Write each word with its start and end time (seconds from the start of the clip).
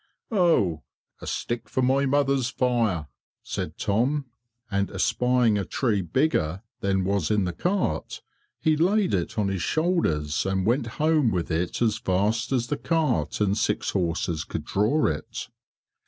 "Oh, 0.31 0.81
a 1.19 1.27
stick 1.27 1.69
for 1.69 1.83
my 1.83 2.07
mother's 2.07 2.49
fire," 2.49 3.05
said 3.43 3.77
Tom; 3.77 4.25
and 4.71 4.89
espying 4.89 5.59
a 5.59 5.63
tree 5.63 6.01
bigger 6.01 6.63
than 6.79 7.03
was 7.03 7.29
in 7.29 7.43
the 7.45 7.53
cart, 7.53 8.23
he 8.59 8.75
laid 8.75 9.13
it 9.13 9.37
on 9.37 9.49
his 9.49 9.61
shoulders 9.61 10.43
and 10.43 10.65
went 10.65 10.87
home 10.97 11.29
with 11.29 11.51
it 11.51 11.83
as 11.83 11.99
fast 11.99 12.51
as 12.51 12.65
the 12.65 12.77
cart 12.77 13.39
and 13.39 13.55
six 13.59 13.91
horses 13.91 14.43
could 14.43 14.63
draw 14.65 15.05
it. 15.05 15.49